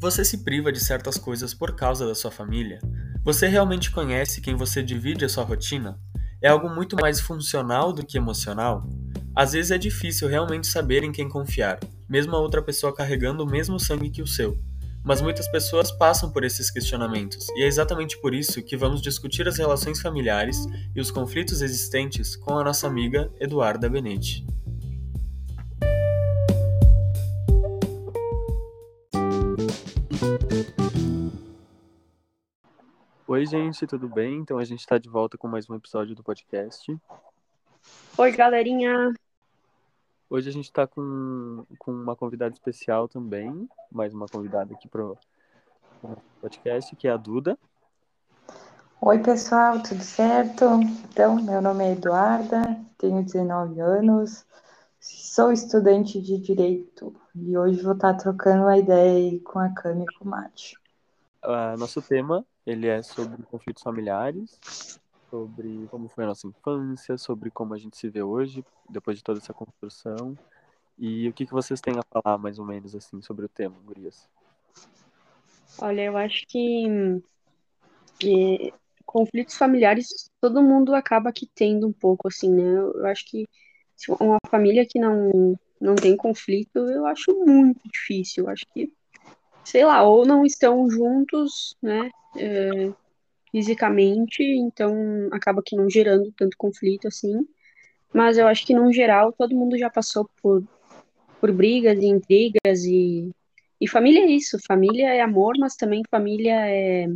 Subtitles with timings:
[0.00, 2.78] Você se priva de certas coisas por causa da sua família?
[3.24, 5.98] Você realmente conhece quem você divide a sua rotina?
[6.40, 8.88] É algo muito mais funcional do que emocional?
[9.34, 13.50] Às vezes é difícil realmente saber em quem confiar, mesmo a outra pessoa carregando o
[13.50, 14.56] mesmo sangue que o seu.
[15.02, 19.48] Mas muitas pessoas passam por esses questionamentos, e é exatamente por isso que vamos discutir
[19.48, 24.46] as relações familiares e os conflitos existentes com a nossa amiga Eduarda Benetti.
[33.30, 34.36] Oi, gente, tudo bem?
[34.36, 36.98] Então a gente está de volta com mais um episódio do podcast.
[38.16, 39.12] Oi, galerinha.
[40.30, 45.04] Hoje a gente está com, com uma convidada especial também, mais uma convidada aqui para
[45.04, 45.18] o
[46.40, 47.58] podcast, que é a Duda.
[48.98, 50.64] Oi, pessoal, tudo certo?
[51.10, 54.46] Então, meu nome é Eduarda, tenho 19 anos,
[54.98, 60.18] sou estudante de Direito e hoje vou estar trocando uma ideia com a Cami e
[60.18, 60.78] com o Mate.
[61.44, 64.60] Uh, nosso tema ele é sobre conflitos familiares,
[65.30, 69.24] sobre como foi a nossa infância, sobre como a gente se vê hoje, depois de
[69.24, 70.36] toda essa construção.
[70.98, 73.76] E o que, que vocês têm a falar, mais ou menos, assim, sobre o tema,
[73.84, 74.28] Gurias?
[75.80, 77.22] Olha, eu acho que,
[78.18, 78.74] que
[79.06, 82.78] conflitos familiares todo mundo acaba que tendo um pouco, assim, né?
[82.78, 83.48] Eu acho que
[84.20, 88.44] uma família que não, não tem conflito, eu acho muito difícil.
[88.44, 88.92] Eu acho que,
[89.68, 92.10] sei lá, ou não estão juntos, né?
[92.36, 92.92] é,
[93.50, 94.94] fisicamente, então
[95.32, 97.46] acaba que não gerando tanto conflito assim.
[98.12, 100.64] Mas eu acho que, no geral, todo mundo já passou por,
[101.40, 103.30] por brigas e intrigas e,
[103.80, 104.58] e família é isso.
[104.66, 107.06] Família é amor, mas também família é,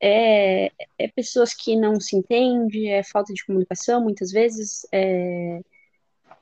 [0.00, 5.60] é, é pessoas que não se entendem, é falta de comunicação muitas vezes, é,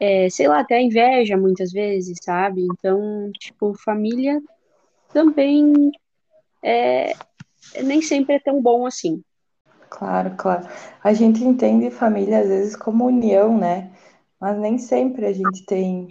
[0.00, 2.62] é, sei lá, até inveja muitas vezes, sabe?
[2.62, 4.40] Então, tipo, família
[5.14, 5.92] também
[6.62, 7.14] é,
[7.82, 9.22] nem sempre é tão bom assim.
[9.88, 10.68] Claro, claro.
[11.02, 13.92] A gente entende família às vezes como união, né?
[14.40, 16.08] Mas nem sempre a gente tem,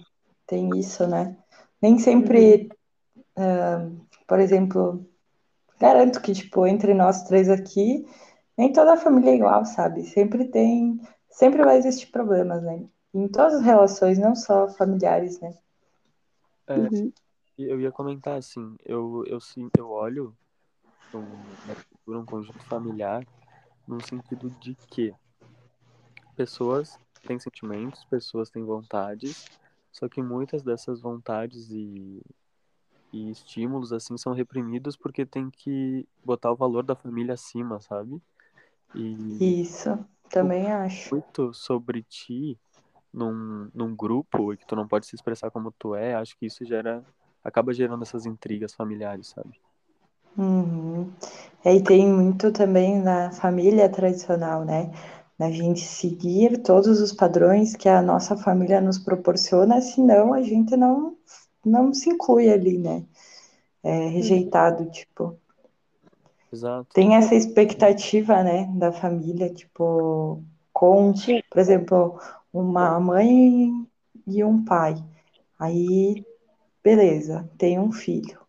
[0.47, 1.35] tem isso, né?
[1.81, 2.69] Nem sempre,
[3.37, 3.87] uhum.
[3.87, 5.05] uh, por exemplo,
[5.77, 8.07] garanto que, tipo, entre nós três aqui,
[8.57, 10.03] nem toda a família é igual, sabe?
[10.03, 12.85] Sempre tem, sempre vai existir problemas, né?
[13.13, 15.53] Em todas as relações, não só familiares, né?
[16.67, 17.11] É, uhum.
[17.57, 19.37] Eu ia comentar assim, eu, eu,
[19.77, 20.35] eu olho
[21.13, 23.25] um, um conjunto familiar,
[23.87, 25.13] no sentido de que
[26.35, 29.47] pessoas têm sentimentos, pessoas têm vontades,
[29.91, 32.21] só que muitas dessas vontades e,
[33.11, 38.21] e estímulos assim são reprimidos porque tem que botar o valor da família acima, sabe?
[38.95, 39.89] E Isso,
[40.29, 41.11] também acho.
[41.13, 42.57] Muito sobre ti
[43.13, 46.47] num, num grupo e que tu não pode se expressar como tu é, acho que
[46.47, 47.03] isso gera
[47.43, 49.59] acaba gerando essas intrigas familiares, sabe?
[50.37, 51.11] Uhum.
[51.63, 54.91] Aí tem muito também na família tradicional, né?
[55.37, 60.75] Na gente seguir todos os padrões que a nossa família nos proporciona, senão a gente
[60.75, 61.15] não,
[61.65, 63.03] não se inclui ali, né?
[63.83, 65.37] É rejeitado, tipo.
[66.51, 66.87] Exato.
[66.93, 71.13] Tem essa expectativa, né, da família, tipo, com,
[71.49, 72.19] por exemplo,
[72.53, 73.71] uma mãe
[74.27, 74.95] e um pai.
[75.57, 76.23] Aí,
[76.83, 78.39] beleza, tem um filho.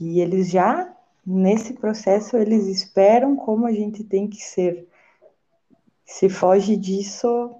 [0.00, 0.94] E eles já
[1.26, 4.86] nesse processo eles esperam como a gente tem que ser.
[6.04, 7.54] Se foge disso,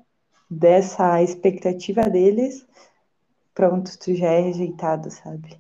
[0.51, 2.67] dessa expectativa deles,
[3.55, 5.59] pronto, tu já é rejeitado, sabe?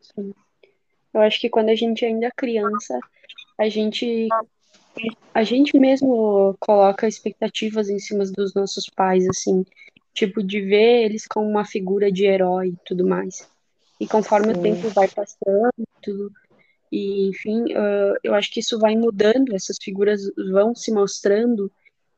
[0.00, 0.32] Sim.
[1.12, 2.98] Eu acho que quando a gente ainda é criança,
[3.58, 4.28] a gente
[5.32, 9.64] a gente mesmo coloca expectativas em cima dos nossos pais, assim,
[10.18, 13.48] tipo de ver eles como uma figura de herói e tudo mais.
[14.00, 14.60] E conforme Sim.
[14.60, 16.32] o tempo vai passando, tudo,
[16.90, 21.70] e, enfim, uh, eu acho que isso vai mudando, essas figuras vão se mostrando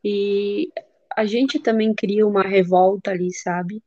[0.04, 0.70] e
[1.16, 3.82] a gente também cria uma revolta ali, sabe?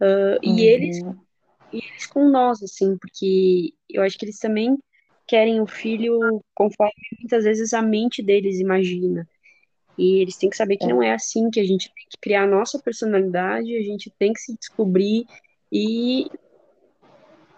[0.00, 0.58] Uh, uhum.
[0.58, 0.98] E eles
[1.72, 4.78] e eles com nós, assim, porque eu acho que eles também
[5.26, 6.18] querem o filho
[6.54, 9.26] conforme muitas vezes a mente deles imagina.
[9.96, 10.88] E eles têm que saber que é.
[10.88, 14.32] não é assim, que a gente tem que criar a nossa personalidade, a gente tem
[14.32, 15.26] que se descobrir
[15.70, 16.30] e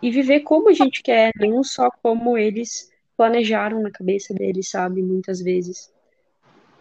[0.02, 5.00] e viver como a gente quer, não só como eles planejaram na cabeça deles, sabe,
[5.00, 5.90] muitas vezes.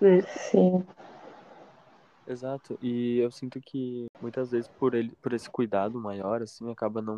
[0.01, 0.21] Né?
[0.23, 0.83] Sim.
[2.27, 7.01] Exato, e eu sinto que muitas vezes por ele, por esse cuidado maior, assim, acaba
[7.01, 7.17] não,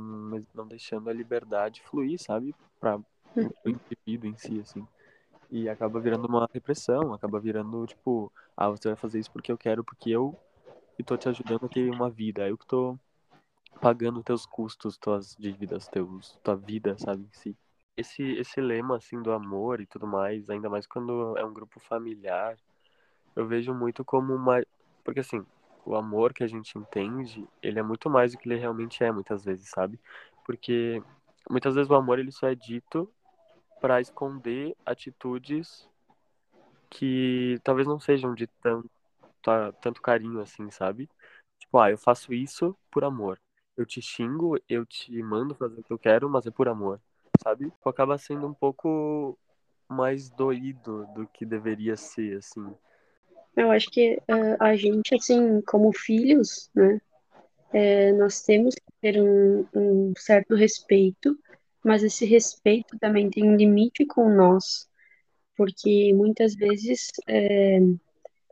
[0.54, 2.98] não deixando a liberdade fluir, sabe, para
[3.36, 3.50] uhum.
[3.66, 4.86] o indivíduo em si, assim.
[5.50, 9.58] E acaba virando uma repressão, acaba virando, tipo, ah, você vai fazer isso porque eu
[9.58, 10.38] quero, porque eu
[10.98, 12.98] e tô te ajudando a ter uma vida, eu que tô
[13.82, 17.58] pagando teus custos, tuas dívidas, teus, tua vida, sabe, em si.
[17.98, 21.80] Esse, esse lema, assim, do amor e tudo mais, ainda mais quando é um grupo
[21.80, 22.58] familiar,
[23.36, 24.64] eu vejo muito como uma...
[25.04, 25.46] Porque, assim,
[25.86, 29.12] o amor que a gente entende, ele é muito mais do que ele realmente é,
[29.12, 30.00] muitas vezes, sabe?
[30.46, 31.02] Porque
[31.50, 33.10] muitas vezes o amor, ele só é dito
[33.86, 35.88] para esconder atitudes
[36.90, 38.90] que talvez não sejam de tanto,
[39.80, 41.08] tanto carinho, assim, sabe?
[41.60, 43.40] Tipo, ah, eu faço isso por amor.
[43.78, 47.00] Eu te xingo, eu te mando fazer o que eu quero, mas é por amor,
[47.44, 47.66] sabe?
[47.70, 49.38] Tipo, acaba sendo um pouco
[49.88, 52.66] mais doído do que deveria ser, assim.
[53.56, 57.00] Eu acho que uh, a gente, assim, como filhos, né,
[57.72, 61.38] é, nós temos que ter um, um, certo respeito,
[61.86, 64.88] mas esse respeito também tem um limite com nós,
[65.56, 67.80] porque muitas vezes é,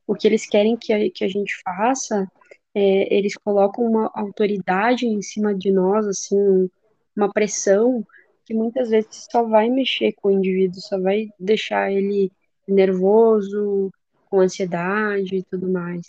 [0.06, 2.31] o que eles querem que a, que a gente faça,
[2.75, 6.69] é, eles colocam uma autoridade em cima de nós, assim,
[7.15, 8.06] uma pressão
[8.45, 12.31] que muitas vezes só vai mexer com o indivíduo, só vai deixar ele
[12.68, 13.91] nervoso,
[14.30, 16.06] com ansiedade e tudo mais.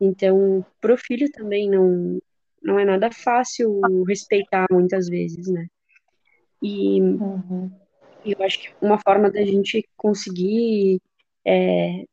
[0.00, 2.18] Então, pro filho também não,
[2.62, 5.66] não é nada fácil respeitar muitas vezes, né?
[6.62, 7.70] E uhum.
[8.24, 11.00] eu acho que uma forma da gente conseguir
[11.44, 12.04] é,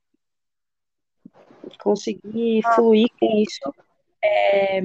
[1.79, 3.73] conseguir fluir com isso
[4.23, 4.81] é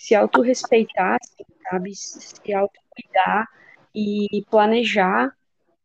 [0.00, 1.94] se autorrespeitar, assim, sabe?
[1.94, 3.46] Se autocuidar
[3.94, 5.28] e planejar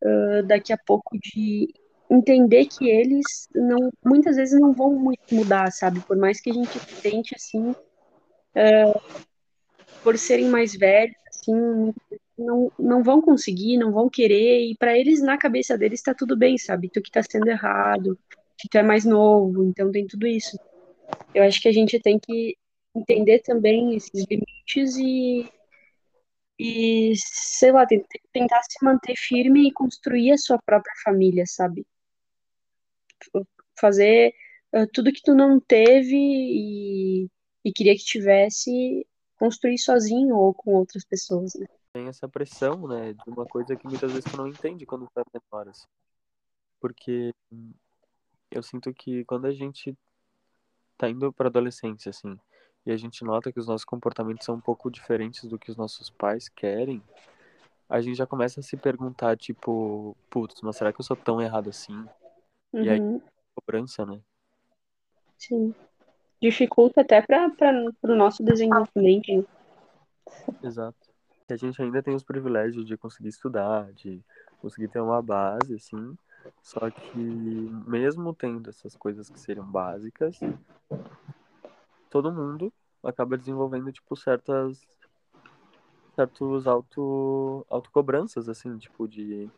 [0.02, 1.74] uh, daqui a pouco de
[2.10, 6.00] entender que eles não muitas vezes não vão muito mudar, sabe?
[6.00, 9.22] Por mais que a gente tente assim, uh,
[10.02, 11.94] por serem mais velhos, assim,
[12.38, 16.38] não, não vão conseguir, não vão querer, e para eles, na cabeça deles, está tudo
[16.38, 16.90] bem, sabe?
[16.90, 18.18] Tu que está sendo errado,
[18.58, 20.58] que tu é mais novo, então tem tudo isso.
[21.34, 22.58] Eu acho que a gente tem que
[22.96, 25.50] entender também esses limites e,
[26.60, 27.86] e sei lá,
[28.32, 31.86] tentar se manter firme e construir a sua própria família, sabe?
[33.80, 34.34] fazer
[34.74, 37.28] uh, tudo que tu não teve e,
[37.64, 39.06] e queria que tivesse,
[39.38, 41.66] construir sozinho ou com outras pessoas, né?
[41.96, 45.18] Tem essa pressão, né, de uma coisa que muitas vezes tu não entende quando tu
[45.18, 45.88] é menor, assim.
[46.78, 47.34] Porque
[48.52, 49.98] eu sinto que quando a gente
[50.98, 52.38] tá indo pra adolescência, assim,
[52.86, 55.78] e a gente nota que os nossos comportamentos são um pouco diferentes do que os
[55.78, 57.02] nossos pais querem,
[57.88, 61.42] a gente já começa a se perguntar, tipo, putz, mas será que eu sou tão
[61.42, 61.96] errado assim?
[62.74, 62.84] Uhum.
[62.84, 63.22] E aí, uhum.
[63.56, 64.20] cobrança, né?
[65.38, 65.74] Sim.
[66.42, 67.50] Dificulta até para
[68.04, 69.48] o nosso desenvolvimento.
[70.62, 71.15] Exato.
[71.50, 74.22] E a gente ainda tem os privilégios de conseguir estudar, de
[74.60, 76.18] conseguir ter uma base, assim.
[76.62, 77.18] Só que,
[77.88, 80.40] mesmo tendo essas coisas que seriam básicas,
[82.10, 84.82] todo mundo acaba desenvolvendo, tipo, certas
[86.16, 89.50] certos auto autocobranças assim tipo de,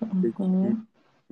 [0.00, 0.86] de uhum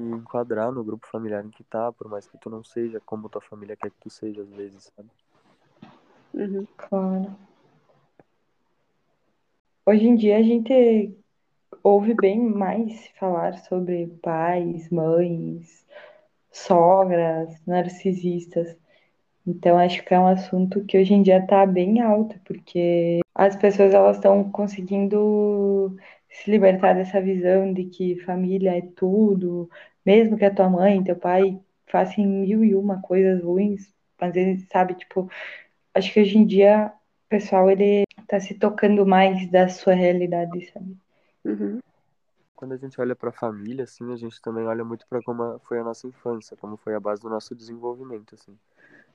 [0.08, 3.40] enquadrar no grupo familiar em que tá, por mais que tu não seja como tua
[3.40, 5.10] família quer que tu seja às vezes, sabe?
[6.34, 6.66] Uhum.
[6.76, 7.49] Claro.
[9.90, 11.12] Hoje em dia a gente
[11.82, 15.84] ouve bem mais falar sobre pais, mães,
[16.52, 18.76] sogras, narcisistas.
[19.44, 23.56] Então acho que é um assunto que hoje em dia está bem alto, porque as
[23.56, 25.96] pessoas elas estão conseguindo
[26.30, 29.68] se libertar dessa visão de que família é tudo,
[30.06, 34.68] mesmo que a tua mãe, teu pai façam mil e uma coisas ruins, às vezes,
[34.68, 35.28] sabe, tipo,
[35.92, 36.92] acho que hoje em dia
[37.26, 40.96] o pessoal, ele tá se tocando mais da sua realidade, sabe?
[41.44, 41.80] Uhum.
[42.54, 45.58] Quando a gente olha para a família, assim, a gente também olha muito para como
[45.64, 48.56] foi a nossa infância, como foi a base do nosso desenvolvimento, assim.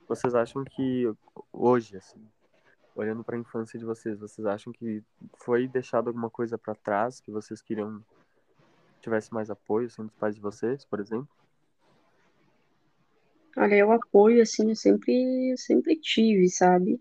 [0.05, 1.09] Vocês acham que
[1.53, 2.19] hoje, assim,
[2.93, 5.01] olhando para a infância de vocês, vocês acham que
[5.37, 8.03] foi deixado alguma coisa para trás que vocês queriam
[8.99, 11.29] tivesse mais apoio, assim, dos pais de vocês, por exemplo?
[13.55, 16.99] Olha, eu apoio, assim, eu sempre, sempre tive, sabe?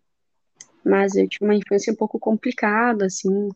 [0.85, 3.49] Mas eu tive uma infância um pouco complicada, assim.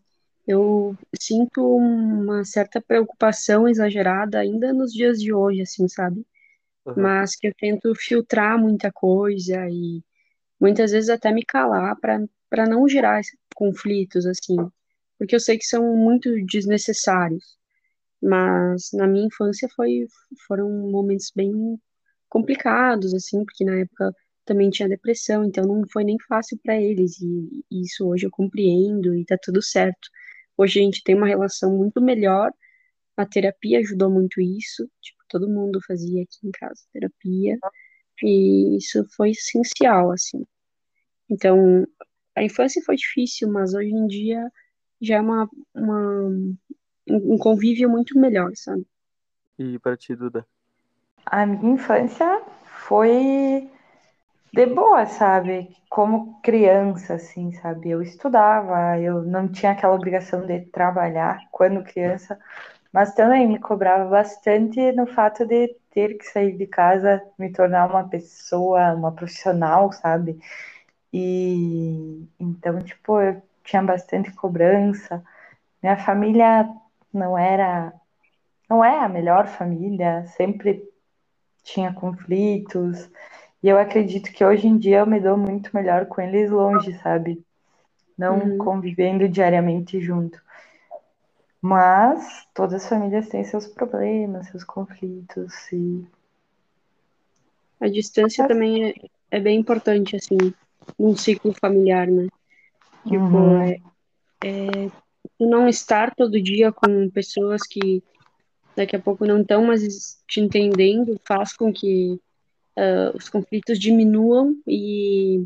[0.47, 6.25] Eu sinto uma certa preocupação exagerada ainda nos dias de hoje, assim, sabe?
[6.87, 6.95] Uhum.
[6.97, 10.03] Mas que eu tento filtrar muita coisa e
[10.59, 13.21] muitas vezes até me calar para não gerar
[13.55, 14.57] conflitos, assim.
[15.19, 17.59] Porque eu sei que são muito desnecessários.
[18.23, 20.07] Mas na minha infância foi,
[20.47, 21.79] foram momentos bem
[22.29, 24.13] complicados, assim, porque na época
[24.49, 27.21] também tinha depressão, então não foi nem fácil para eles.
[27.21, 30.09] E, e, isso hoje eu compreendo e tá tudo certo.
[30.57, 32.51] Hoje a gente tem uma relação muito melhor.
[33.17, 34.89] A terapia ajudou muito isso.
[35.03, 37.59] Tipo, todo mundo fazia aqui em casa terapia.
[38.23, 40.45] E isso foi essencial, assim.
[41.31, 41.87] Então,
[42.35, 44.51] a infância foi difícil, mas hoje em dia
[45.01, 46.31] já é uma, uma
[47.09, 48.85] um convívio muito melhor, sabe?
[49.59, 50.47] E para ti, Duda?
[51.27, 53.71] A minha infância foi
[54.53, 55.77] de boa, sabe?
[55.89, 57.91] Como criança, assim, sabe?
[57.91, 62.39] Eu estudava, eu não tinha aquela obrigação de trabalhar quando criança,
[62.93, 67.91] mas também me cobrava bastante no fato de ter que sair de casa, me tornar
[67.91, 70.39] uma pessoa, uma profissional, sabe?
[71.13, 75.23] E então, tipo, eu tinha bastante cobrança.
[75.83, 76.69] Minha família
[77.13, 77.93] não era,
[78.71, 80.83] não é a melhor família, sempre
[81.65, 83.11] tinha conflitos.
[83.63, 86.97] E eu acredito que hoje em dia eu me dou muito melhor com eles longe,
[87.03, 87.43] sabe?
[88.17, 88.59] Não uhum.
[88.59, 90.41] convivendo diariamente junto.
[91.61, 96.07] Mas todas as famílias têm seus problemas, seus conflitos e
[97.81, 98.53] a distância Mas...
[98.53, 98.95] também é,
[99.31, 100.37] é, bem importante assim
[100.99, 102.29] num ciclo familiar, né?
[103.05, 103.63] Tipo, uhum.
[103.63, 103.81] é,
[104.45, 104.91] é,
[105.39, 108.03] não estar todo dia com pessoas que
[108.77, 112.21] daqui a pouco não estão mais te entendendo faz com que
[112.79, 115.45] uh, os conflitos diminuam e,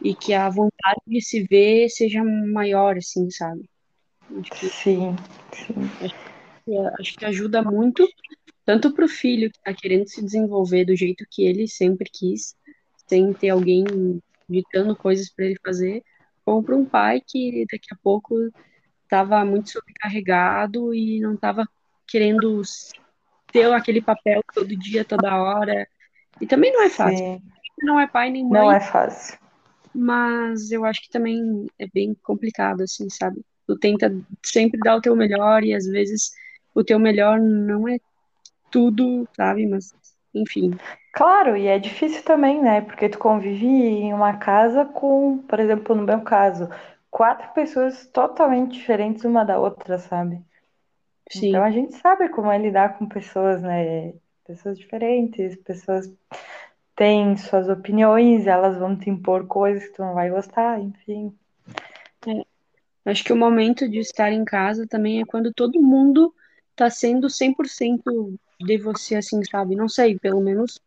[0.00, 3.68] e que a vontade de se ver seja maior, assim, sabe?
[4.50, 5.16] Que, sim,
[5.52, 5.74] sim.
[6.00, 6.14] Acho
[6.64, 8.08] que, acho que ajuda muito,
[8.64, 12.54] tanto para o filho que está querendo se desenvolver do jeito que ele sempre quis,
[13.06, 13.84] sem ter alguém
[14.48, 16.02] ditando coisas para ele fazer,
[16.44, 18.34] como para um pai que daqui a pouco
[19.04, 21.68] estava muito sobrecarregado e não estava
[22.06, 22.62] querendo
[23.52, 25.86] ter aquele papel todo dia, toda hora,
[26.40, 27.18] e também não é fácil.
[27.18, 27.42] Sim.
[27.82, 28.60] Não é pai nem mãe.
[28.60, 29.38] Não é fácil.
[29.94, 33.44] Mas eu acho que também é bem complicado, assim, sabe?
[33.66, 36.32] Tu tenta sempre dar o teu melhor e às vezes
[36.74, 37.98] o teu melhor não é
[38.70, 39.66] tudo, sabe?
[39.66, 39.94] Mas,
[40.34, 40.76] enfim.
[41.12, 42.80] Claro, e é difícil também, né?
[42.80, 46.68] Porque tu convive em uma casa com, por exemplo, no meu caso,
[47.10, 50.40] quatro pessoas totalmente diferentes uma da outra, sabe?
[51.30, 51.50] Sim.
[51.50, 54.14] Então a gente sabe como é lidar com pessoas, né?
[54.44, 56.12] Pessoas diferentes, pessoas
[56.96, 61.34] têm suas opiniões, elas vão te impor coisas que tu não vai gostar, enfim.
[62.26, 62.44] É.
[63.04, 66.32] Acho que o momento de estar em casa também é quando todo mundo
[66.76, 69.74] tá sendo 100% de você, assim, sabe?
[69.74, 70.80] Não sei, pelo menos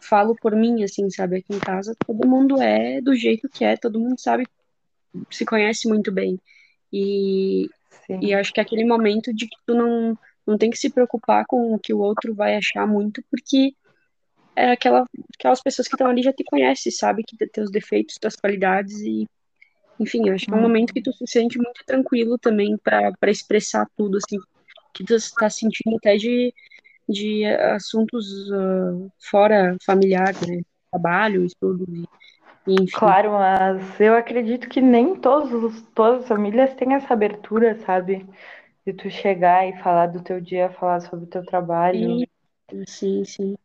[0.00, 1.38] falo por mim, assim, sabe?
[1.38, 4.46] Aqui em casa todo mundo é do jeito que é, todo mundo sabe,
[5.30, 6.38] se conhece muito bem.
[6.92, 7.68] E,
[8.20, 10.18] e acho que é aquele momento de que tu não
[10.50, 13.72] não tem que se preocupar com o que o outro vai achar muito, porque
[14.56, 15.04] é aquela,
[15.38, 19.00] aquelas pessoas que estão ali já te conhecem, sabe que tem os defeitos, tuas qualidades
[19.00, 19.26] e
[19.98, 23.86] enfim, acho que é um momento que tu se sente muito tranquilo também para expressar
[23.96, 24.38] tudo assim,
[24.94, 26.52] que tu está sentindo até de
[27.10, 30.62] de assuntos uh, fora familiar, né?
[30.90, 32.86] Trabalho, estudo e, enfim.
[32.92, 38.26] Claro, mas eu acredito que nem todos, todas as famílias têm essa abertura, sabe?
[38.86, 42.26] De tu chegar e falar do teu dia, falar sobre o teu trabalho.
[42.86, 43.56] Sim, sim.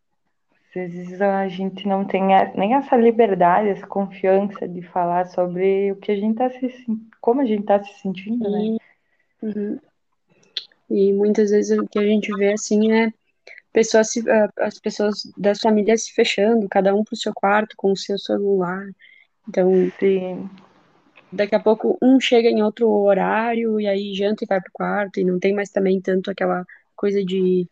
[0.70, 2.22] Às vezes a gente não tem
[2.56, 6.70] nem essa liberdade, essa confiança de falar sobre o que a gente tá se
[7.22, 8.78] como a gente tá se sentindo, né?
[9.42, 9.80] Uhum.
[10.90, 13.12] E muitas vezes o que a gente vê assim é
[13.72, 14.24] pessoas se,
[14.60, 18.86] as pessoas das famílias se fechando, cada um pro seu quarto com o seu celular.
[19.48, 20.50] Então, Sim
[21.36, 25.20] daqui a pouco um chega em outro horário e aí janta e vai pro quarto
[25.20, 26.66] e não tem mais também tanto aquela
[26.96, 27.68] coisa de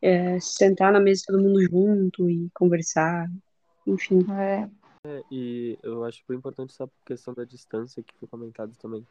[0.00, 3.28] é, sentar na mesa todo mundo junto e conversar,
[3.86, 4.24] enfim.
[4.30, 4.68] É.
[5.04, 5.22] é.
[5.30, 9.06] e eu acho bem importante essa questão da distância que foi comentado também.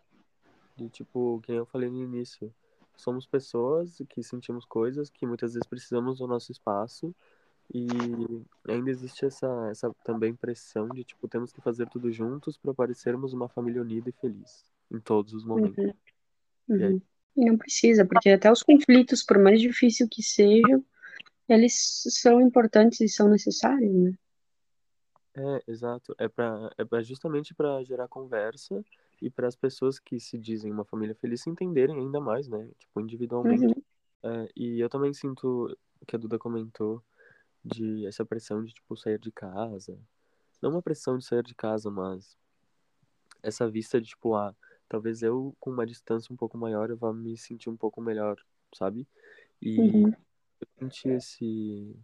[0.75, 2.53] De tipo, quem eu falei no início,
[2.95, 7.13] somos pessoas que sentimos coisas que muitas vezes precisamos do nosso espaço
[7.73, 7.87] e
[8.67, 13.33] ainda existe essa, essa também pressão de, tipo, temos que fazer tudo juntos para parecermos
[13.33, 15.77] uma família unida e feliz em todos os momentos.
[15.77, 15.93] Uhum.
[16.69, 16.77] Uhum.
[16.77, 17.01] E, aí...
[17.35, 20.83] e, não precisa, porque até os conflitos, por mais difícil que sejam,
[21.47, 24.13] eles são importantes e são necessários, né?
[25.35, 26.15] É, exato.
[26.17, 28.83] É, pra, é justamente para gerar conversa
[29.21, 32.67] e para as pessoas que se dizem uma família feliz se entenderem ainda mais, né?
[32.79, 33.65] Tipo, individualmente.
[33.65, 33.73] Uhum.
[34.23, 37.03] É, e eu também sinto que a Duda comentou
[37.67, 39.99] de essa pressão de tipo sair de casa.
[40.61, 42.37] Não uma pressão de sair de casa, mas
[43.43, 44.55] essa vista de tipo, ah,
[44.89, 48.37] talvez eu com uma distância um pouco maior eu vá me sentir um pouco melhor,
[48.73, 49.07] sabe?
[49.61, 50.13] E uhum.
[50.61, 51.95] eu senti esse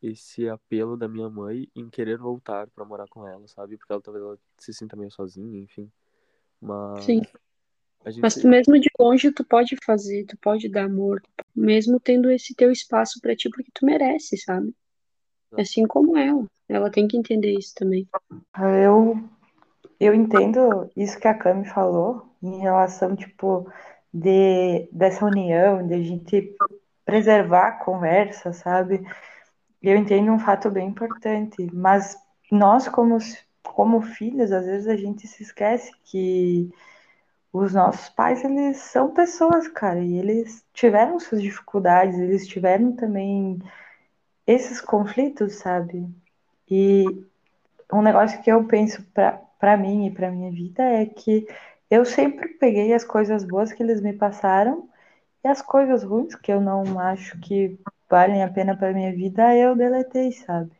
[0.00, 3.76] esse apelo da minha mãe em querer voltar para morar com ela, sabe?
[3.76, 5.90] Porque ela talvez ela se sinta meio sozinha, enfim.
[6.60, 7.22] Mas Sim.
[8.06, 8.22] Gente...
[8.22, 11.22] Mas mesmo de longe tu pode fazer, tu pode dar amor,
[11.54, 14.74] mesmo tendo esse teu espaço para ti, porque tu merece, sabe?
[15.56, 16.46] Assim como ela.
[16.68, 18.06] Ela tem que entender isso também.
[18.56, 19.18] Eu
[20.00, 23.68] eu entendo isso que a Cami falou em relação, tipo,
[24.14, 26.56] de, dessa união, de a gente
[27.04, 29.04] preservar a conversa, sabe?
[29.82, 32.16] Eu entendo um fato bem importante, mas
[32.50, 33.18] nós, como,
[33.62, 36.70] como filhos, às vezes a gente se esquece que
[37.58, 43.58] os nossos pais, eles são pessoas, cara, e eles tiveram suas dificuldades, eles tiveram também
[44.46, 46.08] esses conflitos, sabe?
[46.70, 47.04] E
[47.92, 51.46] um negócio que eu penso para mim e para minha vida é que
[51.90, 54.88] eu sempre peguei as coisas boas que eles me passaram
[55.44, 59.54] e as coisas ruins que eu não acho que valem a pena para minha vida,
[59.56, 60.70] eu deletei, sabe?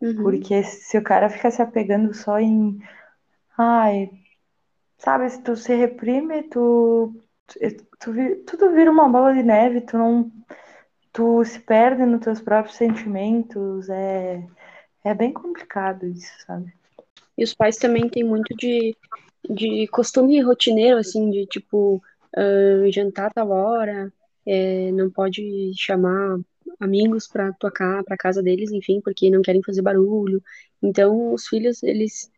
[0.00, 0.22] Uhum.
[0.22, 2.80] Porque se o cara fica se apegando só em
[3.56, 4.10] ai,
[4.98, 7.14] sabe, se tu se reprime, tu,
[7.46, 7.58] tu,
[8.00, 8.12] tu
[8.46, 10.32] tudo vira uma bola de neve, tu não
[11.12, 14.42] tu se perde nos teus próprios sentimentos, é
[15.04, 16.72] é bem complicado isso, sabe?
[17.36, 18.96] E os pais também têm muito de,
[19.48, 22.02] de costume rotineiro, assim, de tipo,
[22.36, 24.10] uh, jantar tal hora,
[24.46, 26.38] é, não pode chamar
[26.80, 30.42] amigos para tua para casa deles, enfim, porque não querem fazer barulho.
[30.82, 32.30] Então, os filhos, eles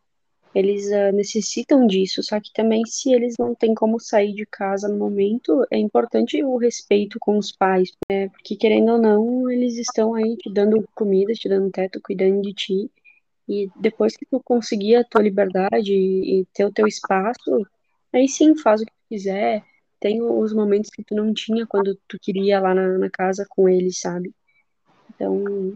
[0.55, 4.88] eles uh, necessitam disso, só que também se eles não têm como sair de casa
[4.88, 8.29] no momento, é importante o respeito com os pais, né?
[8.31, 12.55] porque querendo ou não, eles estão aí te dando comida, te dando teto, cuidando de
[12.55, 12.91] ti,
[13.49, 17.67] e depois que tu conseguir a tua liberdade e ter o teu espaço,
[18.12, 19.62] aí sim, faz o que tu quiser,
[20.00, 23.69] tem os momentos que tu não tinha quando tu queria lá na, na casa com
[23.69, 24.35] eles, sabe?
[25.15, 25.75] Então,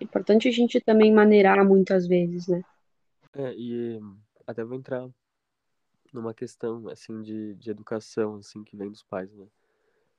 [0.00, 2.62] é importante a gente também maneirar muitas vezes, né?
[3.34, 4.00] É, e
[4.46, 5.08] até vou entrar
[6.12, 9.46] numa questão, assim, de, de educação, assim, que vem dos pais, né?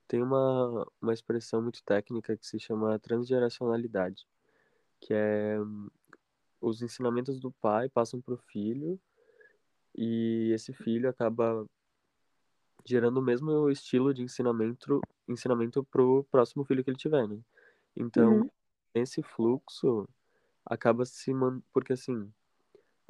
[0.07, 4.27] Tem uma, uma expressão muito técnica que se chama transgeracionalidade,
[4.99, 5.57] que é
[6.59, 8.99] os ensinamentos do pai passam para o filho
[9.95, 11.65] e esse filho acaba
[12.85, 17.39] gerando o mesmo estilo de ensinamento ensinamento pro próximo filho que ele tiver, né?
[17.95, 18.49] Então, uhum.
[18.93, 20.07] esse fluxo
[20.65, 21.61] acaba se man...
[21.73, 22.31] porque assim,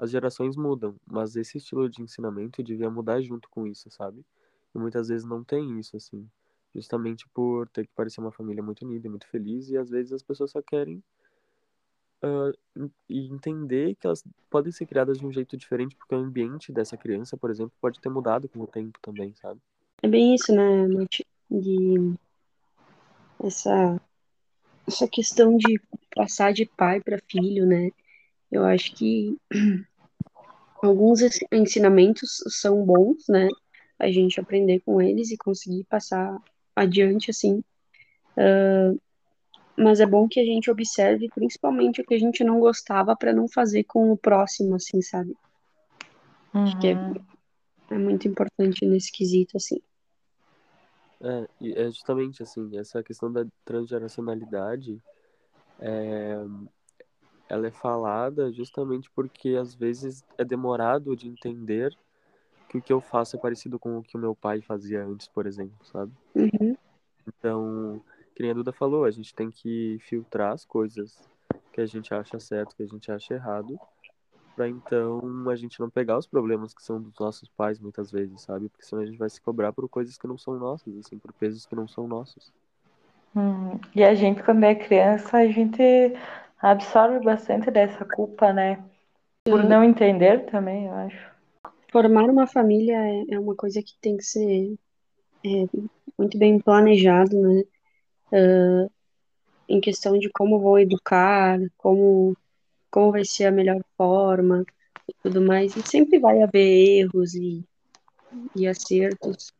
[0.01, 4.25] as gerações mudam, mas esse estilo de ensinamento devia mudar junto com isso, sabe?
[4.73, 6.27] E muitas vezes não tem isso, assim.
[6.73, 10.23] Justamente por ter que parecer uma família muito unida, muito feliz, e às vezes as
[10.23, 11.03] pessoas só querem
[12.23, 16.71] uh, e entender que elas podem ser criadas de um jeito diferente, porque o ambiente
[16.71, 19.61] dessa criança, por exemplo, pode ter mudado com o tempo também, sabe?
[20.01, 20.87] É bem isso, né,
[21.47, 22.15] De
[23.39, 24.01] essa,
[24.87, 25.79] essa questão de
[26.15, 27.91] passar de pai para filho, né?
[28.51, 29.37] Eu acho que
[30.81, 33.47] alguns ensinamentos são bons, né?
[33.99, 36.37] A gente aprender com eles e conseguir passar
[36.75, 37.63] adiante, assim.
[38.37, 38.99] Uh,
[39.77, 43.33] mas é bom que a gente observe principalmente o que a gente não gostava para
[43.33, 45.35] não fazer com o próximo, assim, sabe?
[46.53, 46.63] Uhum.
[46.63, 47.13] Acho que é, uhum.
[47.91, 49.79] é muito importante nesse quesito, assim.
[51.21, 51.47] É,
[51.83, 54.99] é justamente assim, essa questão da transgeracionalidade
[55.79, 56.35] é,
[57.51, 61.93] ela é falada justamente porque às vezes é demorado de entender
[62.69, 65.27] que o que eu faço é parecido com o que o meu pai fazia antes,
[65.27, 66.13] por exemplo, sabe?
[66.33, 66.77] Uhum.
[67.27, 68.01] Então,
[68.33, 71.19] que nem a Duda falou, a gente tem que filtrar as coisas
[71.73, 73.77] que a gente acha certo, que a gente acha errado,
[74.55, 78.43] para então a gente não pegar os problemas que são dos nossos pais muitas vezes,
[78.43, 78.69] sabe?
[78.69, 81.33] Porque senão a gente vai se cobrar por coisas que não são nossas, assim, por
[81.33, 82.53] pesos que não são nossos.
[83.35, 86.13] Hum, e a gente, quando é criança, a gente
[86.61, 88.83] absorve bastante dessa culpa, né?
[89.43, 91.31] Por não entender também, eu acho.
[91.91, 94.75] Formar uma família é, é uma coisa que tem que ser
[95.43, 95.65] é,
[96.17, 97.63] muito bem planejado, né?
[98.31, 98.91] Uh,
[99.67, 102.37] em questão de como vou educar, como,
[102.89, 104.63] como vai ser a melhor forma
[105.07, 105.75] e tudo mais.
[105.75, 107.65] E sempre vai haver erros e,
[108.55, 109.51] e acertos.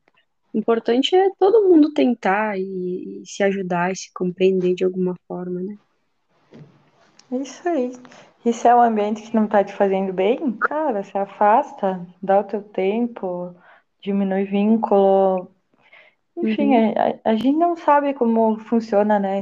[0.53, 5.15] O importante é todo mundo tentar e, e se ajudar e se compreender de alguma
[5.27, 5.77] forma, né?
[7.31, 7.93] Isso aí.
[8.43, 12.39] E se é um ambiente que não tá te fazendo bem, cara, se afasta, dá
[12.39, 13.55] o teu tempo,
[14.01, 15.51] diminui vínculo.
[16.35, 16.93] Enfim, uhum.
[17.23, 19.41] a, a, gente não sabe como funciona, né?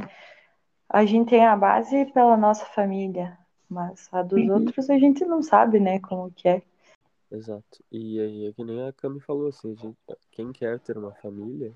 [0.88, 4.54] A gente tem a base pela nossa família, mas a dos uhum.
[4.54, 6.62] outros a gente não sabe, né, como que é.
[7.30, 7.82] Exato.
[7.90, 9.96] E aí é que nem a Cami falou, assim, gente,
[10.32, 11.72] quem quer ter uma família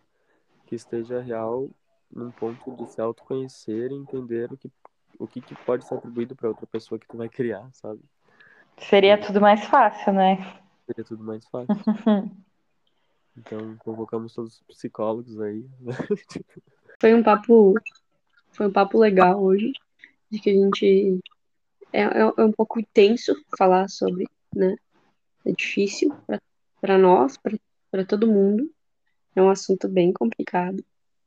[0.66, 1.70] que esteja real
[2.12, 4.70] num ponto de se autoconhecer e entender o que
[5.18, 8.00] o que, que pode ser atribuído para outra pessoa que tu vai criar, sabe?
[8.78, 10.60] Seria tudo mais fácil, né?
[10.86, 11.74] Seria tudo mais fácil.
[13.36, 15.64] então, convocamos todos os psicólogos aí.
[17.00, 17.74] Foi um papo,
[18.52, 19.72] foi um papo legal hoje,
[20.30, 21.20] de que a gente
[21.92, 24.76] é, é, é um pouco tenso falar sobre, né?
[25.44, 26.14] É difícil
[26.80, 27.36] para nós,
[27.90, 28.70] para todo mundo.
[29.34, 30.84] É um assunto bem complicado,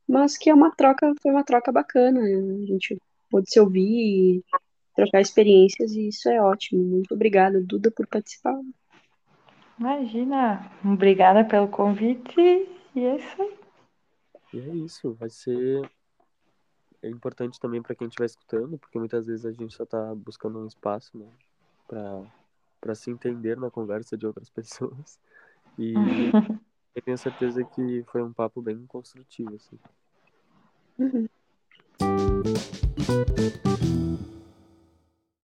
[0.08, 2.20] mas que é uma troca, foi uma troca bacana.
[2.20, 2.98] A gente
[3.30, 4.42] pôde se ouvir,
[4.94, 6.82] trocar experiências e isso é ótimo.
[6.82, 8.58] Muito obrigada, Duda, por participar.
[9.78, 12.40] Imagina, obrigada pelo convite
[12.94, 13.58] e é isso aí.
[14.54, 15.88] E é isso, vai ser
[17.02, 20.58] é importante também para quem estiver escutando, porque muitas vezes a gente só está buscando
[20.58, 21.28] um espaço, né,
[21.86, 22.22] para
[22.80, 25.18] para se entender na conversa de outras pessoas.
[25.76, 25.94] E
[26.94, 29.78] eu tenho certeza que foi um papo bem construtivo, assim.
[30.98, 31.28] Uhum.
[33.08, 33.67] Thank you.